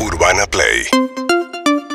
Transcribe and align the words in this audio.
Urbana 0.00 0.46
Play. 0.46 0.86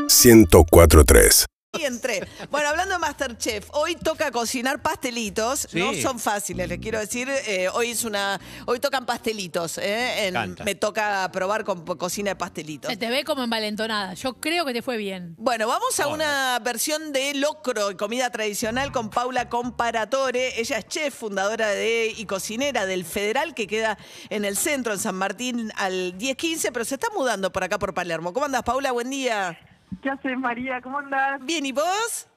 1043 0.07 1.52
Y 1.75 1.85
entré. 1.85 2.27
Bueno, 2.51 2.69
hablando 2.69 2.93
de 2.93 2.99
Masterchef, 2.99 3.67
hoy 3.71 3.95
toca 3.95 4.29
cocinar 4.29 4.79
pastelitos. 4.83 5.67
Sí. 5.71 5.79
No 5.79 5.91
son 5.95 6.19
fáciles, 6.19 6.69
les 6.69 6.77
quiero 6.77 6.99
decir. 6.99 7.27
Eh, 7.47 7.67
hoy 7.73 7.89
es 7.89 8.03
una. 8.03 8.39
Hoy 8.67 8.79
tocan 8.79 9.07
pastelitos. 9.07 9.79
¿eh? 9.79 10.27
En- 10.27 10.35
Canta. 10.35 10.63
me 10.65 10.75
toca 10.75 11.27
probar 11.33 11.63
con 11.63 11.83
po- 11.83 11.97
cocina 11.97 12.29
de 12.29 12.35
pastelitos. 12.35 12.91
Se 12.91 12.97
te 12.97 13.09
ve 13.09 13.23
como 13.23 13.43
envalentonada. 13.43 14.13
Yo 14.13 14.35
creo 14.35 14.65
que 14.65 14.73
te 14.73 14.83
fue 14.83 14.97
bien. 14.97 15.33
Bueno, 15.39 15.67
vamos 15.67 15.99
a 15.99 16.07
una 16.09 16.59
versión 16.59 17.11
de 17.11 17.33
locro 17.33 17.89
y 17.89 17.95
comida 17.95 18.29
tradicional 18.29 18.91
con 18.91 19.09
Paula 19.09 19.49
Comparatore. 19.49 20.59
Ella 20.59 20.77
es 20.77 20.87
chef, 20.87 21.15
fundadora 21.15 21.69
de 21.69 22.13
y 22.15 22.25
cocinera 22.27 22.85
del 22.85 23.03
Federal 23.03 23.55
que 23.55 23.65
queda 23.65 23.97
en 24.29 24.45
el 24.45 24.57
centro, 24.57 24.93
en 24.93 24.99
San 24.99 25.15
Martín, 25.15 25.71
al 25.75 26.13
1015, 26.13 26.71
pero 26.71 26.85
se 26.85 26.95
está 26.95 27.07
mudando 27.15 27.51
por 27.51 27.63
acá 27.63 27.79
por 27.79 27.95
Palermo. 27.95 28.31
¿Cómo 28.31 28.45
andas, 28.45 28.61
Paula? 28.61 28.91
Buen 28.91 29.09
día. 29.09 29.57
¿Qué 30.01 30.09
haces, 30.09 30.37
María? 30.37 30.81
¿Cómo 30.81 30.99
andás? 30.99 31.43
Bien, 31.45 31.65
¿y 31.65 31.71
vos? 31.71 32.27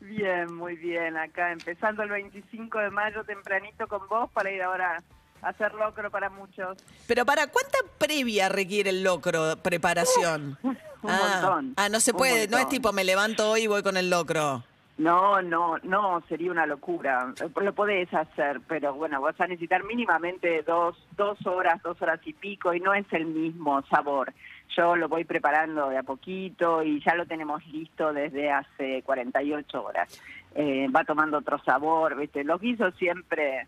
Bien, 0.00 0.52
muy 0.54 0.76
bien. 0.76 1.16
Acá 1.16 1.52
empezando 1.52 2.02
el 2.02 2.10
25 2.10 2.78
de 2.78 2.90
mayo 2.90 3.24
tempranito 3.24 3.86
con 3.86 4.06
vos 4.08 4.30
para 4.32 4.50
ir 4.50 4.62
ahora 4.62 5.02
a 5.42 5.48
hacer 5.48 5.72
locro 5.74 6.10
para 6.10 6.30
muchos. 6.30 6.78
Pero 7.06 7.24
para, 7.24 7.46
¿cuánta 7.46 7.78
previa 7.98 8.48
requiere 8.48 8.90
el 8.90 9.02
locro, 9.02 9.56
preparación? 9.62 10.58
un 10.62 10.76
ah, 11.10 11.40
montón, 11.42 11.74
Ah, 11.76 11.88
no 11.88 12.00
se 12.00 12.12
puede, 12.12 12.48
no 12.48 12.58
es 12.58 12.68
tipo 12.68 12.92
me 12.92 13.04
levanto 13.04 13.50
hoy 13.50 13.62
y 13.62 13.66
voy 13.66 13.82
con 13.82 13.96
el 13.96 14.10
locro. 14.10 14.64
No, 14.98 15.42
no, 15.42 15.76
no, 15.82 16.22
sería 16.26 16.50
una 16.50 16.64
locura. 16.64 17.34
Lo 17.60 17.74
podés 17.74 18.12
hacer, 18.14 18.62
pero 18.66 18.94
bueno, 18.94 19.20
vas 19.20 19.38
a 19.38 19.46
necesitar 19.46 19.84
mínimamente 19.84 20.62
dos, 20.62 20.96
dos 21.18 21.38
horas, 21.46 21.82
dos 21.82 22.00
horas 22.00 22.18
y 22.24 22.32
pico 22.32 22.72
y 22.72 22.80
no 22.80 22.94
es 22.94 23.06
el 23.12 23.26
mismo 23.26 23.82
sabor. 23.90 24.32
Yo 24.74 24.96
lo 24.96 25.08
voy 25.08 25.24
preparando 25.24 25.88
de 25.88 25.98
a 25.98 26.02
poquito 26.02 26.82
y 26.82 27.02
ya 27.04 27.14
lo 27.14 27.26
tenemos 27.26 27.66
listo 27.68 28.12
desde 28.12 28.50
hace 28.50 29.02
48 29.02 29.84
horas. 29.84 30.20
Eh, 30.54 30.88
va 30.94 31.04
tomando 31.04 31.38
otro 31.38 31.58
sabor, 31.58 32.16
¿viste? 32.16 32.44
Los 32.44 32.60
guisos 32.60 32.94
siempre 32.96 33.66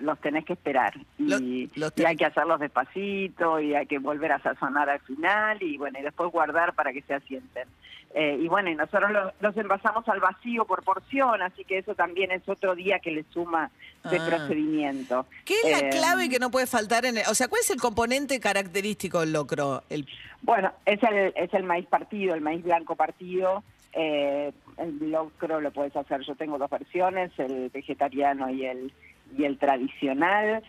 los 0.00 0.18
tenés 0.20 0.44
que 0.44 0.52
esperar 0.54 0.94
y, 1.18 1.70
hay 2.06 2.16
que 2.16 2.24
hacerlos 2.26 2.60
despacito 2.60 3.60
y 3.60 3.74
hay 3.74 3.86
que 3.86 3.98
volver 3.98 4.32
a 4.32 4.38
sazonar 4.40 4.88
al 4.90 5.00
final 5.00 5.62
y 5.62 5.76
bueno 5.76 5.98
y 5.98 6.02
después 6.02 6.30
guardar 6.30 6.74
para 6.74 6.92
que 6.92 7.02
se 7.02 7.14
asienten 7.14 7.68
Eh, 8.14 8.38
y 8.40 8.48
bueno 8.48 8.70
y 8.70 8.74
nosotros 8.74 9.10
los, 9.10 9.32
los 9.40 9.56
envasamos 9.56 10.08
al 10.08 10.20
vacío 10.20 10.64
por 10.64 10.82
porción 10.82 11.42
así 11.42 11.64
que 11.64 11.78
eso 11.78 11.94
también 11.94 12.30
es 12.30 12.48
otro 12.48 12.74
día 12.74 12.98
que 12.98 13.10
le 13.10 13.24
suma 13.34 13.70
de 14.10 14.18
Ah. 14.18 14.26
procedimiento 14.26 15.26
¿Qué 15.44 15.54
es 15.62 15.70
la 15.70 15.88
Eh, 15.88 15.90
clave 15.90 16.28
que 16.28 16.38
no 16.38 16.50
puede 16.50 16.66
faltar 16.66 17.04
en 17.04 17.18
el, 17.18 17.24
O 17.28 17.34
sea, 17.34 17.48
¿cuál 17.48 17.60
es 17.60 17.70
el 17.70 17.80
componente 17.80 18.40
característico 18.40 19.20
del 19.20 19.32
locro? 19.32 19.82
El, 19.90 20.06
Bueno, 20.42 20.72
es 20.86 21.02
el, 21.02 21.32
es 21.36 21.52
el 21.52 21.64
maíz 21.64 21.86
partido, 21.86 22.34
el 22.34 22.40
maíz 22.40 22.62
blanco 22.62 22.94
partido. 22.96 23.62
Eh, 23.92 24.52
el 24.78 25.10
locro 25.10 25.60
lo 25.60 25.70
puedes 25.70 25.96
hacer, 25.96 26.20
yo 26.20 26.34
tengo 26.36 26.58
dos 26.58 26.70
versiones, 26.70 27.32
el 27.38 27.70
vegetariano 27.70 28.50
y 28.50 28.66
el, 28.66 28.92
y 29.36 29.44
el 29.44 29.58
tradicional. 29.58 30.62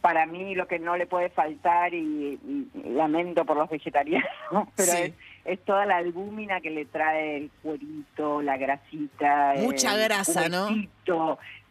Para 0.00 0.26
mí 0.26 0.54
lo 0.54 0.66
que 0.68 0.78
no 0.78 0.98
le 0.98 1.06
puede 1.06 1.30
faltar, 1.30 1.94
y, 1.94 2.38
y 2.44 2.68
lamento 2.90 3.46
por 3.46 3.56
los 3.56 3.70
vegetarianos, 3.70 4.28
pero 4.76 4.92
Sí. 4.92 4.98
es, 5.02 5.12
es 5.46 5.64
toda 5.64 5.86
la 5.86 5.96
albúmina 5.96 6.60
que 6.60 6.70
le 6.70 6.84
trae 6.84 7.38
el 7.38 7.50
cuerito, 7.62 8.42
la 8.42 8.58
grasita. 8.58 9.54
Mucha 9.56 9.94
el 9.94 10.02
grasa, 10.04 10.48
¿no? 10.50 10.68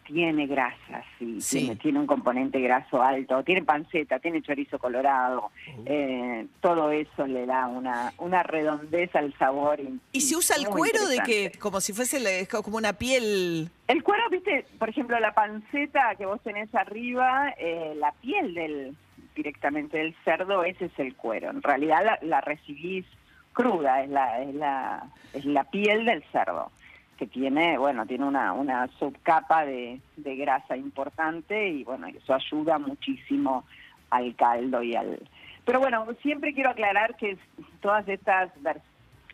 Tiene 0.05 0.47
grasa, 0.47 1.03
sí, 1.17 1.39
Sí. 1.39 1.59
Tiene, 1.59 1.75
tiene 1.77 1.99
un 1.99 2.07
componente 2.07 2.59
graso 2.59 3.01
alto, 3.01 3.41
tiene 3.43 3.63
panceta, 3.63 4.19
tiene 4.19 4.41
chorizo 4.41 4.77
colorado, 4.77 5.49
eh, 5.85 6.45
todo 6.59 6.91
eso 6.91 7.25
le 7.25 7.45
da 7.45 7.67
una, 7.67 8.13
una 8.17 8.43
redondez 8.43 9.15
al 9.15 9.33
sabor. 9.37 9.79
y- 9.79 9.99
¿Y 10.11 10.21
se 10.21 10.35
usa 10.35 10.57
el 10.57 10.67
cuero 10.67 11.07
de 11.07 11.19
que, 11.25 11.51
como 11.57 11.79
si 11.79 11.93
fuese 11.93 12.19
la- 12.19 12.45
como 12.61 12.77
una 12.77 12.93
piel... 12.93 13.69
El 13.87 14.03
cuero, 14.03 14.23
viste, 14.29 14.65
por 14.77 14.89
ejemplo, 14.89 15.17
la 15.19 15.33
panceta 15.33 16.15
que 16.17 16.25
vos 16.25 16.41
tenés 16.41 16.73
arriba, 16.75 17.53
eh, 17.57 17.93
la 17.95 18.11
piel 18.21 18.53
del 18.53 18.95
directamente 19.35 19.97
del 19.97 20.13
cerdo, 20.25 20.63
ese 20.63 20.85
es 20.85 20.99
el 20.99 21.15
cuero. 21.15 21.49
En 21.49 21.61
realidad 21.63 22.03
la, 22.05 22.19
la 22.21 22.41
recibís 22.41 23.05
cruda, 23.53 24.03
es 24.03 24.09
la, 24.09 24.41
es 24.43 24.53
la, 24.55 25.03
es 25.33 25.45
la 25.45 25.63
piel 25.63 26.05
del 26.05 26.23
cerdo 26.31 26.71
que 27.23 27.27
tiene, 27.27 27.77
bueno, 27.77 28.05
tiene 28.05 28.25
una, 28.25 28.51
una 28.51 28.87
subcapa 28.99 29.65
de, 29.65 30.01
de 30.17 30.35
grasa 30.35 30.75
importante 30.75 31.69
y 31.69 31.83
bueno, 31.85 32.07
eso 32.07 32.33
ayuda 32.33 32.77
muchísimo 32.79 33.63
al 34.09 34.35
caldo 34.35 34.83
y 34.83 34.95
al... 34.95 35.19
Pero 35.65 35.79
bueno, 35.79 36.05
siempre 36.21 36.53
quiero 36.53 36.71
aclarar 36.71 37.15
que 37.15 37.37
todas 37.81 38.05
estas 38.09 38.53
vers- 38.61 38.81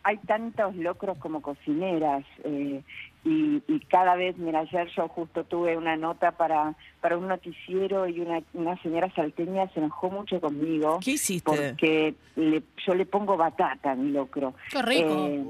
hay 0.02 0.16
tantos 0.18 0.74
locros 0.76 1.18
como 1.18 1.42
cocineras 1.42 2.24
eh, 2.44 2.82
y, 3.24 3.62
y 3.68 3.80
cada 3.90 4.14
vez, 4.16 4.38
mira, 4.38 4.60
ayer 4.60 4.88
yo 4.96 5.08
justo 5.08 5.44
tuve 5.44 5.76
una 5.76 5.96
nota 5.96 6.32
para, 6.32 6.74
para 7.02 7.18
un 7.18 7.28
noticiero 7.28 8.08
y 8.08 8.20
una, 8.20 8.40
una 8.54 8.80
señora 8.82 9.12
salteña 9.14 9.68
se 9.74 9.80
enojó 9.80 10.08
mucho 10.10 10.40
conmigo 10.40 11.00
¿Qué 11.04 11.12
hiciste? 11.12 11.44
porque 11.50 12.14
le- 12.36 12.62
yo 12.86 12.94
le 12.94 13.04
pongo 13.04 13.36
batata 13.36 13.92
a 13.92 13.94
mi 13.94 14.10
locro. 14.10 14.54
Qué 14.72 14.80
rico. 14.80 15.26
Eh, 15.28 15.44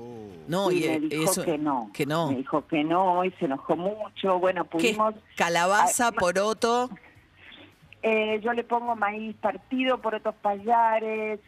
No, 0.48 0.70
y 0.72 0.84
y, 0.84 0.88
me 0.88 0.94
eh, 0.96 1.00
dijo 1.00 1.30
eso... 1.30 1.44
que 1.44 1.58
no. 1.58 1.90
que 1.94 2.06
no. 2.06 2.30
Me 2.32 2.38
dijo 2.38 2.66
que 2.66 2.82
no 2.82 3.24
y 3.24 3.30
se 3.32 3.44
enojó 3.44 3.76
mucho. 3.76 4.38
Bueno, 4.40 4.64
¿Qué? 4.64 4.70
pudimos... 4.70 5.14
Calabaza, 5.36 6.08
Ah, 6.08 6.10
ma- 6.10 6.16
poroto... 6.18 6.90
Eh, 8.02 8.40
yo 8.42 8.52
le 8.54 8.64
pongo 8.64 8.96
maíz 8.96 9.36
partido 9.36 9.98
por 9.98 10.14
otros 10.14 10.34
payares, 10.36 11.38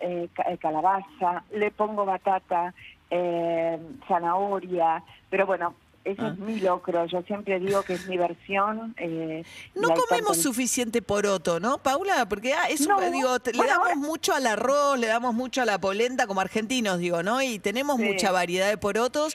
eh, 0.00 0.24
eh, 0.24 0.28
ca- 0.34 0.56
calabaza, 0.58 1.44
le 1.52 1.70
pongo 1.70 2.04
batata, 2.04 2.74
eh, 3.10 3.78
zanahoria, 4.08 5.02
pero 5.30 5.46
bueno, 5.46 5.74
ese 6.04 6.20
Ah. 6.22 6.28
es 6.34 6.38
mi 6.38 6.60
locro. 6.60 7.06
Yo 7.06 7.22
siempre 7.22 7.58
digo 7.60 7.82
que 7.82 7.94
es 7.94 8.06
mi 8.06 8.16
versión. 8.18 8.94
eh, 8.98 9.42
No 9.74 9.88
comemos 9.94 10.36
suficiente 10.36 11.00
poroto, 11.00 11.60
¿no, 11.60 11.78
Paula? 11.78 12.26
Porque 12.28 12.52
ah, 12.52 12.68
eso, 12.68 12.88
No, 12.90 13.00
digo, 13.10 13.40
te- 13.40 13.52
le 13.52 13.58
damos 13.66 13.88
ahora- 13.88 13.96
mucho 13.96 14.34
al 14.34 14.46
arroz, 14.46 14.98
le 14.98 15.06
damos 15.06 15.34
mucho 15.34 15.62
a 15.62 15.64
la 15.64 15.78
polenta 15.78 16.26
como 16.26 16.40
argentinos, 16.42 16.98
digo, 16.98 17.22
¿no? 17.22 17.40
Y 17.40 17.58
tenemos 17.58 17.96
Sí. 17.96 18.02
mucha 18.04 18.32
variedad 18.32 18.68
de 18.68 18.76
porotos. 18.76 19.34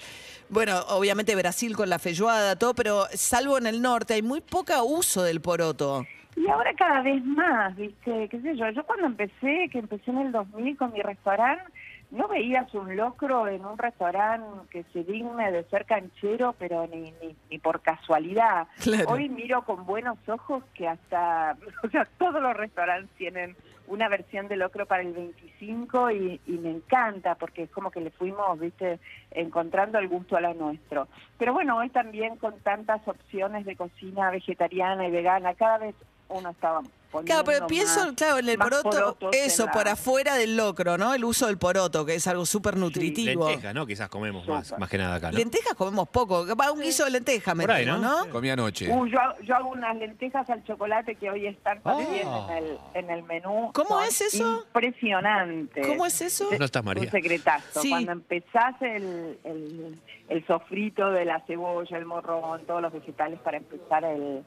Bueno, 0.50 0.80
obviamente 0.90 1.36
Brasil 1.36 1.76
con 1.76 1.90
la 1.90 2.00
feijoada, 2.00 2.56
todo, 2.56 2.74
pero 2.74 3.06
salvo 3.14 3.58
en 3.58 3.68
el 3.68 3.82
norte 3.82 4.16
hay 4.16 4.22
muy 4.22 4.42
poca 4.42 4.84
uso 4.84 5.24
del 5.24 5.42
poroto. 5.42 6.06
Y 6.36 6.48
ahora 6.48 6.74
cada 6.74 7.02
vez 7.02 7.24
más, 7.26 7.76
¿viste? 7.76 8.28
¿Qué 8.30 8.42
sé 8.42 8.56
yo? 8.56 8.70
Yo 8.70 8.84
cuando 8.86 9.08
empecé, 9.08 9.68
que 9.72 9.80
empecé 9.80 10.12
en 10.12 10.20
el 10.20 10.32
2000 10.32 10.78
con 10.78 10.94
mi 10.94 11.02
restaurante, 11.02 11.64
no 12.12 12.28
veías 12.28 12.74
un 12.74 12.96
locro 12.96 13.48
en 13.48 13.66
un 13.66 13.78
restaurante 13.78 14.68
que 14.72 14.84
se 14.94 15.04
digne 15.04 15.52
de 15.52 15.64
ser 15.66 15.86
canchero, 15.86 16.56
pero 16.58 16.88
ni, 16.88 17.12
ni, 17.22 17.36
ni 17.50 17.60
por 17.60 17.82
casualidad. 17.82 18.68
Claro. 18.82 19.10
Hoy 19.10 19.30
miro 19.30 19.64
con 19.64 19.86
buenos 19.86 20.18
ojos 20.28 20.64
que 20.74 20.88
hasta, 20.88 21.56
o 21.84 21.90
sea, 21.90 22.08
todos 22.18 22.42
los 22.42 22.56
restaurantes 22.56 23.16
tienen 23.18 23.56
una 23.88 24.08
versión 24.08 24.48
de 24.48 24.56
locro 24.56 24.86
para 24.86 25.02
el 25.02 25.14
25 25.14 26.12
y, 26.12 26.42
y 26.46 26.52
me 26.54 26.70
encanta 26.70 27.36
porque 27.36 27.64
es 27.64 27.72
como 27.72 27.90
que 27.90 28.02
le 28.02 28.12
fuimos, 28.12 28.60
viste, 28.60 29.00
encontrando 29.32 29.98
el 29.98 30.08
gusto 30.08 30.38
a 30.38 30.42
lo 30.42 30.54
nuestro. 30.54 31.08
Pero 31.38 31.54
bueno, 31.54 31.78
hoy 31.78 31.90
también 31.90 32.38
con 32.38 32.60
tantas 32.60 33.08
opciones 33.08 33.66
de 33.66 33.76
cocina 33.76 34.30
vegetariana 34.30 35.08
y 35.08 35.12
vegana, 35.12 35.56
cada 35.56 35.80
vez 35.80 35.96
uno 36.30 36.50
estaba 36.52 36.82
poniendo 37.12 37.26
Claro, 37.26 37.44
pero 37.44 37.66
pienso, 37.68 38.06
más- 38.06 38.14
claro, 38.16 38.38
en 38.38 38.50
el 38.50 38.58
poroto, 38.60 39.18
eso, 39.32 39.66
la- 39.66 39.72
por 39.72 39.88
afuera 39.88 40.36
del 40.36 40.56
locro, 40.56 40.96
¿no? 40.98 41.14
El 41.16 41.26
uso 41.26 41.48
del 41.48 41.58
poroto, 41.58 42.06
que 42.06 42.14
es 42.16 42.28
algo 42.28 42.46
súper 42.46 42.78
nutritivo. 42.78 43.48
Lentejas, 43.50 43.74
¿no? 43.74 43.88
Quizás 43.88 44.10
comemos 44.10 44.48
más, 44.48 44.68
Súper. 44.68 44.80
más 44.80 44.90
que 44.90 44.98
nada 45.00 45.16
acá, 45.16 45.32
¿no? 45.32 45.38
Lentejas 45.40 45.74
comemos 45.74 46.08
poco, 46.10 46.46
va 46.56 46.72
un 46.72 46.82
guiso 46.82 47.06
de 47.06 47.10
lenteja, 47.12 47.56
Por 47.56 47.72
ahí, 47.72 47.86
metemos, 47.86 48.02
¿no? 48.02 48.26
¿no? 48.26 48.32
Comí 48.32 48.50
anoche. 48.52 48.94
Uy, 48.94 49.10
yo, 49.12 49.18
yo 49.44 49.56
hago 49.56 49.70
unas 49.70 49.96
lentejas 49.98 50.48
al 50.52 50.64
chocolate 50.66 51.16
que 51.16 51.32
hoy 51.32 51.48
están 51.48 51.82
también 51.82 52.28
Ah. 52.28 52.48
en, 52.52 52.58
el, 52.64 52.78
en 52.94 53.10
el 53.10 53.24
menú. 53.24 53.72
¿Cómo 53.74 53.90
Son 53.90 54.04
es 54.04 54.22
eso? 54.22 54.64
Impresionante. 54.68 55.82
¿Cómo 55.82 56.06
es 56.06 56.22
eso? 56.22 56.48
No 56.58 56.66
estás, 56.66 56.84
María. 56.84 57.04
Un 57.06 57.10
secretazo. 57.12 57.82
Sí. 57.82 57.90
Cuando 57.90 58.12
empezás 58.12 58.76
el, 58.82 59.40
el, 59.44 60.00
el 60.30 60.46
sofrito 60.48 61.10
de 61.10 61.26
la 61.26 61.42
cebolla, 61.48 61.98
el 61.98 62.06
morrón, 62.06 62.62
todos 62.68 62.82
los 62.84 62.94
vegetales 62.94 63.40
para 63.40 63.58
empezar 63.58 64.04
el, 64.04 64.44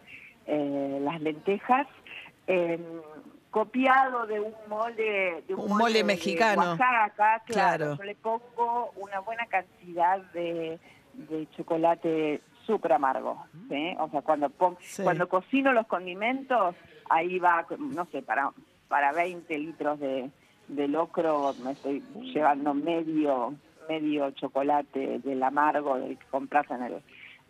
eh, 0.46 0.98
las 1.02 1.20
lentejas, 1.20 1.86
eh, 2.46 2.78
copiado 3.50 4.26
de 4.26 4.40
un 4.40 4.54
mole 4.68 5.42
de 5.46 5.54
Un 5.54 5.76
mole 5.76 5.98
de 5.98 6.04
mexicano. 6.04 6.62
Oaxaca, 6.62 7.12
claro. 7.16 7.44
Claro. 7.46 7.96
Yo 7.96 8.04
le 8.04 8.14
pongo 8.14 8.90
una 8.96 9.20
buena 9.20 9.46
cantidad 9.46 10.18
de, 10.32 10.78
de 11.14 11.48
chocolate 11.56 12.40
súper 12.66 12.92
amargo, 12.92 13.44
¿sí? 13.68 13.94
O 13.98 14.08
sea, 14.10 14.22
cuando 14.22 14.48
pon- 14.50 14.76
Sí. 14.80 15.02
cuando 15.02 15.28
cocino 15.28 15.72
los 15.72 15.86
condimentos, 15.86 16.74
ahí 17.10 17.38
va, 17.38 17.66
no 17.78 18.06
sé, 18.06 18.22
para 18.22 18.50
para 18.88 19.10
20 19.12 19.58
litros 19.58 19.98
de, 20.00 20.30
de 20.68 20.86
locro 20.88 21.54
me 21.64 21.72
estoy 21.72 22.02
llevando 22.34 22.74
medio 22.74 23.54
medio 23.88 24.30
chocolate 24.32 25.18
del 25.20 25.42
amargo 25.42 25.98
del 25.98 26.16
que 26.18 26.26
compras 26.26 26.70
en 26.70 26.82
el 26.84 27.02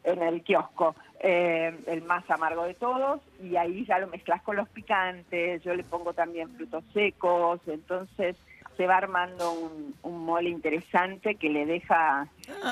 en 0.04 0.22
el 0.22 0.42
kiosco, 0.42 0.94
eh, 1.20 1.72
el 1.86 2.02
más 2.02 2.28
amargo 2.30 2.64
de 2.64 2.74
todos, 2.74 3.20
y 3.42 3.56
ahí 3.56 3.84
ya 3.84 3.98
lo 3.98 4.08
mezclas 4.08 4.42
con 4.42 4.56
los 4.56 4.68
picantes, 4.68 5.62
yo 5.62 5.74
le 5.74 5.84
pongo 5.84 6.12
también 6.12 6.50
frutos 6.56 6.84
secos, 6.92 7.60
entonces 7.66 8.36
se 8.76 8.86
va 8.86 8.96
armando 8.96 9.52
un, 9.52 9.94
un 10.02 10.24
mole 10.24 10.48
interesante 10.48 11.34
que 11.34 11.50
le 11.50 11.66
deja. 11.66 12.26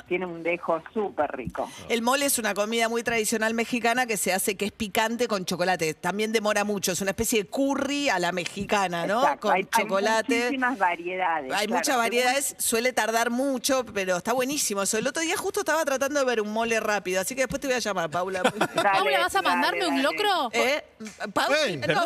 Tiene 0.09 0.27
un 0.27 0.43
dejo 0.43 0.83
súper 0.93 1.31
rico. 1.37 1.71
El 1.89 2.03
mole 2.03 2.27
es 2.27 2.39
una 2.39 2.55
comida 2.55 2.89
muy 2.89 3.03
tradicional 3.03 3.55
mexicana 3.55 4.07
que 4.07 4.17
se 4.17 4.33
hace 4.33 4.57
que 4.57 4.67
es 4.67 4.73
picante 4.73 5.29
con 5.29 5.45
chocolate. 5.45 5.95
También 5.95 6.33
demora 6.33 6.65
mucho, 6.65 6.93
es 6.93 7.01
una 7.01 7.11
especie 7.11 7.45
de 7.45 7.49
curry 7.49 8.09
a 8.09 8.19
la 8.19 8.33
mexicana, 8.33 9.07
¿no? 9.07 9.21
Exacto, 9.23 9.49
Con 9.49 9.57
hay, 9.57 9.67
hay 9.73 9.83
chocolate. 9.83 10.37
muchísimas 10.39 10.79
variedades. 10.79 11.53
Hay 11.53 11.67
claro. 11.67 11.75
muchas 11.79 11.97
variedades, 11.97 12.55
suele 12.59 12.93
tardar 12.93 13.31
mucho, 13.31 13.85
pero 13.87 14.17
está 14.17 14.33
buenísimo. 14.33 14.83
eso. 14.83 14.99
El 14.99 15.07
otro 15.07 15.23
día 15.23 15.37
justo 15.37 15.61
estaba 15.61 15.85
tratando 15.85 16.21
de 16.21 16.27
ver 16.27 16.41
un 16.41 16.53
mole 16.53 16.81
rápido, 16.81 17.21
así 17.21 17.35
que 17.35 17.43
después 17.43 17.61
te 17.61 17.67
voy 17.67 17.77
a 17.77 17.81
llamar, 17.81 18.11
Paula. 18.11 18.43
Dale, 18.75 18.83
Paula, 18.83 19.19
¿vas 19.21 19.35
a 19.35 19.43
dale, 19.43 19.49
mandarme 19.57 19.87
un 19.87 20.03
locro? 20.03 20.51
¿Eh? 20.53 20.85
No. 20.99 21.07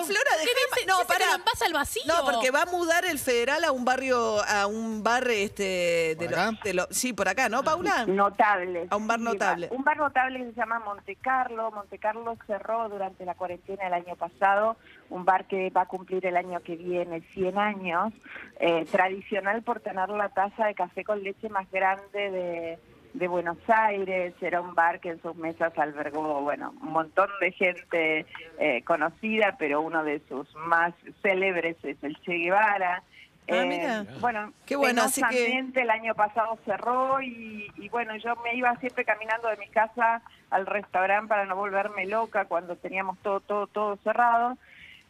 Flora, 0.04 0.30
¿Qué 0.42 0.50
déjame-? 0.50 0.86
No, 0.86 1.00
envasa 1.34 1.64
al 1.66 1.72
vacío. 1.72 2.02
No, 2.06 2.24
porque 2.24 2.50
va 2.50 2.62
a 2.62 2.66
mudar 2.66 3.04
el 3.04 3.18
federal 3.18 3.64
a 3.64 3.72
un 3.72 3.84
barrio, 3.84 4.42
a 4.44 4.66
un 4.66 5.02
bar 5.02 5.28
este 5.30 6.16
de 6.18 6.74
lo- 6.74 6.88
sí, 6.90 7.12
por 7.12 7.28
acá, 7.28 7.48
¿no, 7.48 7.62
Paula? 7.64 8.06
Notable. 8.06 8.86
A 8.90 8.96
un 8.96 9.06
bar 9.06 9.18
sí, 9.18 9.24
notable. 9.24 9.68
Un 9.70 9.84
bar 9.84 9.96
notable 9.96 10.38
que 10.38 10.44
se 10.46 10.52
llama 10.52 10.78
Monte 10.80 11.16
Carlo. 11.16 11.70
Monte 11.70 11.98
Carlo 11.98 12.36
cerró 12.46 12.88
durante 12.88 13.24
la 13.24 13.34
cuarentena 13.34 13.86
el 13.86 13.94
año 13.94 14.16
pasado. 14.16 14.76
Un 15.10 15.24
bar 15.24 15.46
que 15.46 15.70
va 15.70 15.82
a 15.82 15.86
cumplir 15.86 16.24
el 16.26 16.36
año 16.36 16.60
que 16.60 16.76
viene 16.76 17.20
100 17.32 17.58
años. 17.58 18.12
eh, 18.60 18.84
tradicional 18.90 19.62
por 19.62 19.80
tener 19.80 20.08
la 20.10 20.28
taza 20.28 20.66
de 20.66 20.74
café 20.74 21.04
con 21.04 21.22
leche 21.22 21.48
más 21.48 21.70
grande 21.70 22.30
de, 22.30 22.78
de 23.12 23.28
Buenos 23.28 23.58
Aires. 23.68 24.34
Era 24.40 24.60
un 24.60 24.74
bar 24.74 25.00
que 25.00 25.10
en 25.10 25.22
sus 25.22 25.34
mesas 25.36 25.76
albergó, 25.78 26.40
bueno, 26.42 26.72
un 26.80 26.92
montón 26.92 27.28
de 27.40 27.52
gente 27.52 28.26
eh, 28.58 28.82
conocida, 28.84 29.56
pero 29.58 29.80
uno 29.80 30.04
de 30.04 30.20
sus 30.28 30.52
más 30.54 30.94
célebres 31.22 31.76
es 31.82 32.02
el 32.02 32.16
Che 32.20 32.34
Guevara. 32.34 33.02
Ah, 33.46 33.52
Eh, 33.54 34.04
bueno, 34.20 34.52
Qué 34.64 34.76
bueno, 34.76 35.02
así 35.02 35.20
que- 35.28 35.58
el 35.74 35.90
año 35.90 36.14
pasado 36.14 36.58
cerró 36.64 37.20
y, 37.20 37.70
y 37.76 37.88
bueno, 37.90 38.16
yo 38.16 38.34
me 38.36 38.54
iba 38.54 38.74
siempre 38.76 39.04
caminando 39.04 39.48
de 39.48 39.56
mi 39.58 39.68
casa 39.68 40.22
al 40.50 40.66
restaurante 40.66 41.28
para 41.28 41.44
no 41.44 41.54
volverme 41.56 42.06
loca 42.06 42.46
cuando 42.46 42.76
teníamos 42.76 43.18
todo, 43.18 43.40
todo, 43.40 43.66
todo 43.66 43.96
cerrado. 43.98 44.56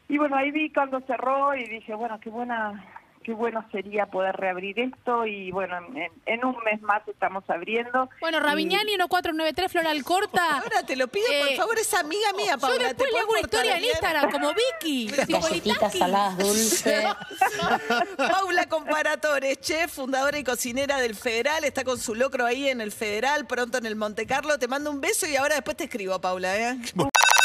Y 0.09 0.19
bueno, 0.19 0.37
ahí 0.37 0.51
vi 0.51 0.73
cuando 0.73 1.01
cerró 1.03 1.55
y 1.55 1.65
dije, 1.69 1.95
bueno, 1.95 2.19
qué 2.21 2.29
buena, 2.31 2.85
qué 3.25 3.33
bueno 3.33 3.65
sería 3.73 4.07
poder 4.07 4.37
reabrir 4.37 4.79
esto 4.79 5.27
y 5.27 5.51
bueno, 5.51 5.77
en, 5.79 6.13
en 6.27 6.45
un 6.45 6.57
mes 6.65 6.81
más 6.83 7.07
estamos 7.09 7.43
abriendo. 7.49 8.09
Bueno, 8.21 8.39
Y- 8.39 8.41
Raviñani 8.41 8.93
1493 8.93 9.73
Floral 9.73 10.05
Corta. 10.05 10.59
Ahora 10.63 10.83
te 10.87 10.95
lo 10.97 11.09
pido, 11.09 11.27
por 11.41 11.49
Eh, 11.49 11.57
favor, 11.57 11.79
es 11.79 11.93
amiga 11.95 12.33
mía, 12.37 12.57
Paula. 12.59 12.77
Yo 12.77 12.83
¿te 12.83 12.89
después 12.89 13.11
le 13.13 13.19
hago 13.19 13.31
una 13.31 13.41
historia 13.41 13.75
en 13.77 13.81
bien? 13.81 13.93
Instagram, 13.93 14.31
como 14.31 14.53
Vicky. 14.55 15.07
Galletitas 15.29 15.95
saladas 15.95 16.39
dulces. 16.39 17.05
Paula 18.17 18.67
Comparatores, 18.67 19.61
chef, 19.61 19.91
fundadora 19.93 20.39
y 20.39 20.45
cocinera 20.45 20.99
del 21.01 21.15
Federal, 21.15 21.65
está 21.65 21.85
con 21.85 21.99
su 21.99 22.15
locro 22.15 22.45
ahí 22.47 22.69
en 22.69 22.81
el 22.81 22.93
Federal, 22.93 23.47
pronto 23.47 23.79
en 23.79 23.87
el 23.87 23.97
Monte 23.97 24.27
Carlo. 24.27 24.59
Te 24.59 24.69
mando 24.69 24.91
un 24.91 25.01
beso 25.01 25.27
y 25.27 25.37
ahora 25.37 25.55
después 25.55 25.77
te 25.77 25.85
escribo, 25.85 26.21
Paula. 26.21 26.57
¿eh? 26.59 26.79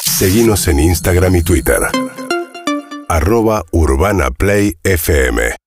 Seguinos 0.03 0.67
en 0.67 0.79
Instagram 0.79 1.35
y 1.37 1.43
Twitter. 1.43 1.79
Arroba 3.07 3.63
Urbana 3.71 4.29
Play 4.31 4.75
FM. 4.83 5.51